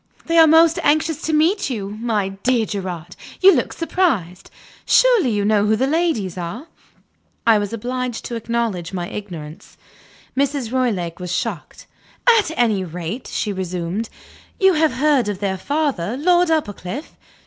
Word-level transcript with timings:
They 0.25 0.39
are 0.39 0.47
most 0.47 0.79
anxious 0.81 1.21
to 1.21 1.31
meet 1.31 1.69
you. 1.69 1.89
My 1.91 2.29
dear 2.29 2.65
Gerard! 2.65 3.15
you 3.39 3.53
look 3.53 3.71
surprised. 3.71 4.49
Surely 4.83 5.29
you 5.29 5.45
know 5.45 5.67
who 5.67 5.75
the 5.75 5.85
ladies 5.85 6.39
are?" 6.39 6.65
I 7.45 7.59
was 7.59 7.71
obliged 7.71 8.25
to 8.25 8.33
acknowledge 8.35 8.93
my 8.93 9.07
ignorance. 9.09 9.77
Mrs. 10.35 10.71
Roylake 10.71 11.19
was 11.19 11.31
shocked. 11.31 11.85
"At 12.39 12.49
any 12.57 12.83
rate," 12.83 13.27
she 13.27 13.53
resumed, 13.53 14.09
"you 14.59 14.73
have 14.73 14.93
heard 14.93 15.29
of 15.29 15.37
their 15.37 15.55
father, 15.59 16.17
Lord 16.17 16.49
Uppercliff?" 16.49 17.15